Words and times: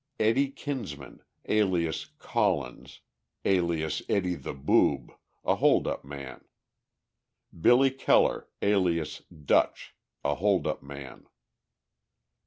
EDDIE 0.19 0.49
KINSMAN, 0.49 1.21
alias 1.47 2.07
"Collins," 2.17 3.01
alias 3.45 4.01
"Eddie 4.09 4.33
the 4.33 4.55
Boob," 4.55 5.11
a 5.45 5.53
hold 5.57 5.85
up 5.87 6.03
man. 6.03 6.43
BILLY 7.53 7.91
KELLER, 7.91 8.47
alias 8.63 9.21
"Dutch," 9.29 9.93
a 10.23 10.33
hold 10.33 10.65
up 10.65 10.81
man. 10.81 11.27